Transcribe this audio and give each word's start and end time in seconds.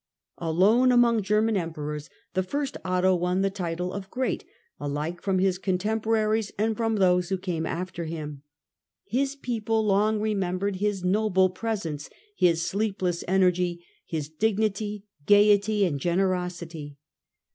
Alone 0.39 0.91
among 0.91 1.21
German 1.21 1.55
Emperors 1.55 2.09
the 2.33 2.41
first 2.41 2.75
Otto 2.83 3.13
won 3.13 3.41
the 3.43 3.51
title 3.51 3.93
of" 3.93 4.09
Great," 4.09 4.43
alike 4.79 5.21
from 5.21 5.37
his 5.37 5.59
contemporaries 5.59 6.51
and 6.57 6.75
from 6.75 6.95
those 6.95 7.29
who 7.29 7.37
came 7.37 7.67
after 7.67 8.05
him. 8.05 8.41
His 9.05 9.35
people 9.35 9.85
long 9.85 10.19
remembered 10.19 10.77
his 10.77 11.03
noble 11.03 11.51
presence, 11.51 12.09
his 12.35 12.65
sleepless 12.65 13.23
energy, 13.27 13.85
his 14.03 14.27
dignity, 14.27 15.05
gaiety, 15.27 15.85
and 15.85 15.99
generosity. 15.99 16.97